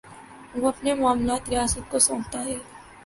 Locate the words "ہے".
2.45-2.57